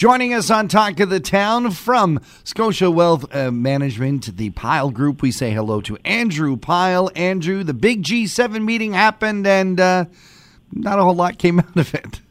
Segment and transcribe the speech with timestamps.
[0.00, 5.20] Joining us on Talk of the Town from Scotia Wealth uh, Management, the Pyle Group,
[5.20, 7.10] we say hello to Andrew Pyle.
[7.14, 10.06] Andrew, the big G7 meeting happened and uh,
[10.72, 12.22] not a whole lot came out of it.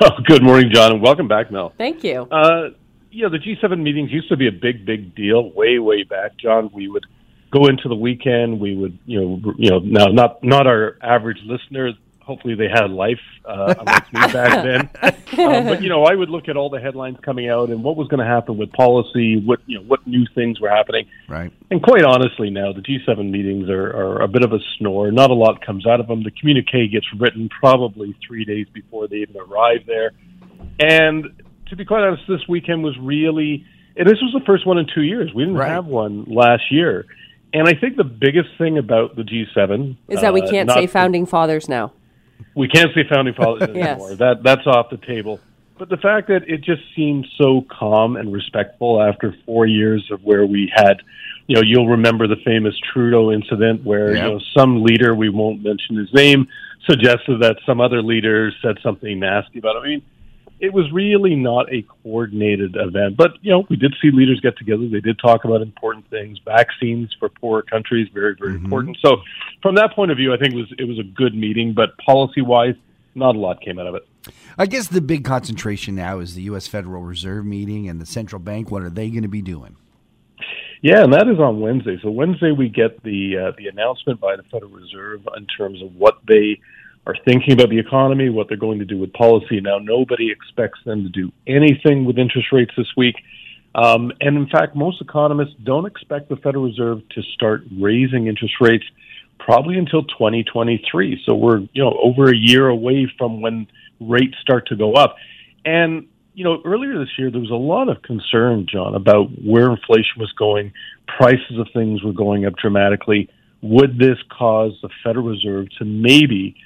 [0.00, 1.72] Oh, good morning, John, and welcome back, Mel.
[1.78, 2.22] Thank you.
[2.22, 2.70] Uh,
[3.12, 6.70] yeah, the G7 meetings used to be a big, big deal way, way back, John.
[6.72, 7.06] We would
[7.52, 8.58] go into the weekend.
[8.58, 11.94] We would, you know, you know, now not not our average listeners
[12.32, 14.90] hopefully they had life uh, amongst me back then.
[15.32, 17.96] Um, but you know, I would look at all the headlines coming out and what
[17.96, 21.06] was going to happen with policy, what you know, what new things were happening.
[21.26, 21.50] Right.
[21.70, 25.10] And quite honestly, now the G7 meetings are, are a bit of a snore.
[25.10, 26.22] Not a lot comes out of them.
[26.22, 30.12] The communique gets written probably three days before they even arrive there.
[30.78, 31.24] And
[31.68, 33.64] to be quite honest, this weekend was really.
[33.96, 35.32] And this was the first one in two years.
[35.34, 35.70] We didn't Right.
[35.70, 37.06] have one last year.
[37.54, 40.76] And I think the biggest thing about the G7 Is that we uh, can't not-
[40.76, 41.92] say founding fathers now.
[42.54, 43.90] We can't say founding fathers Yes.
[44.00, 44.14] anymore.
[44.16, 45.40] That that's off the table.
[45.78, 50.22] But the fact that it just seemed so calm and respectful after four years of
[50.22, 51.02] where we had,
[51.48, 54.24] you know, you'll remember the famous Trudeau incident where Yep.
[54.24, 56.46] you know some leader we won't mention his name
[56.88, 59.82] suggested that some other leader said something nasty about him.
[59.82, 60.02] I mean,
[60.62, 63.16] it was really not a coordinated event.
[63.16, 64.88] But you know, we did see leaders get together.
[64.88, 68.96] They did talk about important things, vaccines for poor countries, very very important.
[69.04, 69.16] So,
[69.60, 71.74] from that point of view, I think it was it was a good meeting.
[71.74, 72.76] But policy wise,
[73.16, 74.08] not a lot came out of it.
[74.56, 76.68] I guess the big concentration now is the U.S.
[76.68, 78.70] Federal Reserve meeting and the central bank.
[78.70, 79.76] What are they going to be doing?
[80.80, 81.98] Yeah, and that is on Wednesday.
[82.02, 85.96] So Wednesday we get the uh, the announcement by the Federal Reserve in terms of
[85.96, 86.60] what they
[87.06, 89.60] are thinking about the economy, what they're going to do with policy.
[89.60, 93.16] Now, nobody expects them to do anything with interest rates this week.
[93.74, 98.54] Um, and in fact, most economists don't expect the Federal Reserve to start raising interest
[98.60, 98.84] rates
[99.38, 101.22] probably until 2023.
[101.26, 103.66] So we're, you know, over a year away from when
[103.98, 105.16] rates start to go up.
[105.64, 109.70] And, you know, earlier this year, there was a lot of concern, John, about where
[109.70, 110.72] inflation was going.
[111.18, 113.28] Prices of things were going up dramatically.
[113.62, 116.56] Would this cause the Federal Reserve to maybe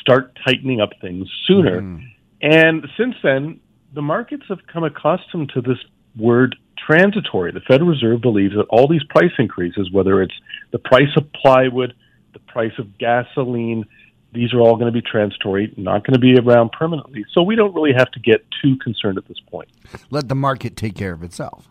[0.00, 1.80] start tightening up things sooner?
[1.80, 1.98] Hmm.
[2.42, 3.60] And since then,
[3.94, 5.78] the markets have come accustomed to this
[6.16, 7.52] word transitory.
[7.52, 10.34] The Federal Reserve believes that all these price increases, whether it's
[10.70, 11.94] the price of plywood,
[12.32, 13.84] the price of gasoline,
[14.32, 17.24] these are all going to be transitory, not going to be around permanently.
[17.32, 19.68] So we don't really have to get too concerned at this point.
[20.10, 21.68] Let the market take care of itself.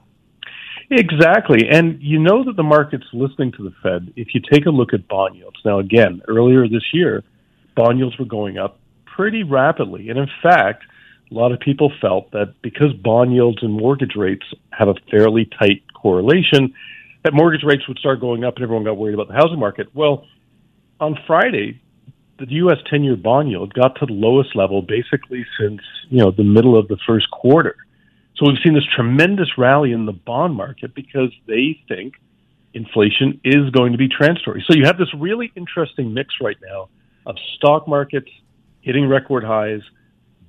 [0.90, 1.68] Exactly.
[1.69, 4.94] And you know that the market's listening to the Fed if you take a look
[4.94, 5.58] at bond yields.
[5.64, 7.24] Now, again, earlier this year,
[7.75, 10.09] bond yields were going up pretty rapidly.
[10.09, 10.84] And in fact,
[11.31, 15.50] a lot of people felt that because bond yields and mortgage rates have a fairly
[15.59, 16.74] tight correlation,
[17.24, 19.88] that mortgage rates would start going up and everyone got worried about the housing market.
[19.94, 20.25] Well,
[21.00, 21.81] on Friday,
[22.38, 22.78] the U.S.
[22.91, 26.88] 10-year bond yield got to the lowest level basically since you know the middle of
[26.88, 27.75] the first quarter.
[28.35, 32.16] So we've seen this tremendous rally in the bond market because they think
[32.74, 34.64] inflation is going to be transitory.
[34.68, 36.90] So you have this really interesting mix right now
[37.25, 38.30] of stock markets
[38.81, 39.81] hitting record highs,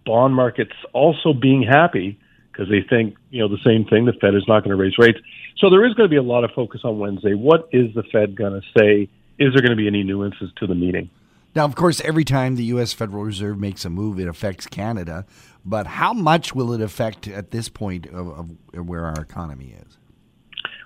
[0.05, 2.19] bond markets also being happy
[2.53, 4.05] because they think you know the same thing.
[4.05, 5.19] The Fed is not going to raise rates.
[5.59, 7.35] So there is going to be a lot of focus on Wednesday.
[7.35, 9.09] What is the Fed going to say?
[9.39, 11.11] Is there going to be any nuances to the meeting?
[11.55, 12.93] Now, of course, every time the U.S.
[12.93, 15.25] Federal Reserve makes a move, it affects Canada.
[15.65, 18.29] But how much will it affect at this point of,
[18.75, 19.97] of where our economy is?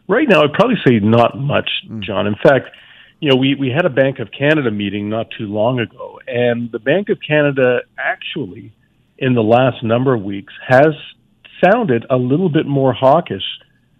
[0.09, 2.03] Right now, I'd probably say not much, mm.
[2.03, 2.27] John.
[2.27, 2.71] In fact,
[3.21, 6.73] you know, we, we had a Bank of Canada meeting not too long ago, and
[6.73, 8.73] the Bank of Canada actually,
[9.19, 10.95] in the last number of weeks, has
[11.63, 13.45] sounded a little bit more hawkish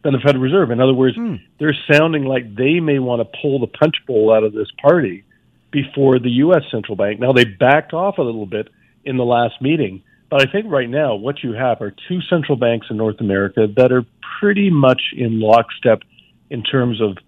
[0.03, 0.71] than the Federal Reserve.
[0.71, 1.37] In other words, hmm.
[1.59, 5.25] they're sounding like they may want to pull the punch bowl out of this party
[5.71, 6.63] before the U.S.
[6.71, 7.21] central bank.
[7.21, 8.69] Now, they backed off a little bit
[9.05, 12.57] in the last meeting, but I think right now what you have are two central
[12.57, 14.05] banks in North America that are
[14.41, 16.01] pretty much in lockstep
[16.49, 17.19] in terms of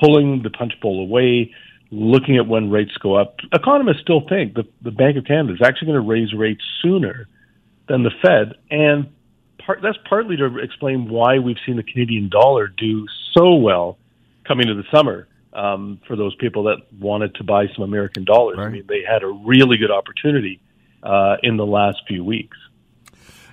[0.00, 1.52] pulling the punch bowl away,
[1.90, 3.36] looking at when rates go up.
[3.52, 7.28] Economists still think that the Bank of Canada is actually going to raise rates sooner
[7.88, 9.08] than the Fed, and
[9.64, 13.98] part, that's partly to explain why we've seen the Canadian dollar do so well
[14.46, 15.26] coming to the summer.
[15.52, 19.24] Um, for those people that wanted to buy some American dollars, I mean, they had
[19.24, 20.60] a really good opportunity
[21.02, 22.56] uh, in the last few weeks.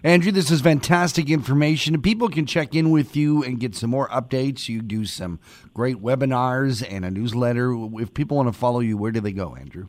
[0.03, 1.99] Andrew, this is fantastic information.
[2.01, 4.69] People can check in with you and get some more updates.
[4.69, 5.39] You do some
[5.73, 7.75] great webinars and a newsletter.
[7.93, 9.87] If people want to follow you, where do they go, Andrew?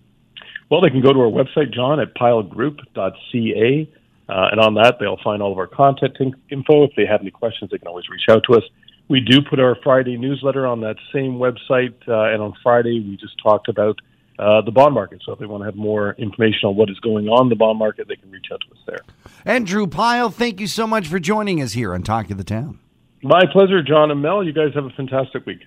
[0.71, 3.93] Well, they can go to our website, John, at pylegroup.ca.
[4.29, 6.85] Uh, and on that, they'll find all of our content in- info.
[6.85, 8.65] If they have any questions, they can always reach out to us.
[9.09, 11.95] We do put our Friday newsletter on that same website.
[12.07, 13.99] Uh, and on Friday, we just talked about
[14.39, 15.23] uh, the bond market.
[15.25, 17.57] So if they want to have more information on what is going on in the
[17.57, 19.01] bond market, they can reach out to us there.
[19.45, 22.79] Andrew Pyle, thank you so much for joining us here on Talk of the Town.
[23.23, 24.45] My pleasure, John and Mel.
[24.45, 25.61] You guys have a fantastic week.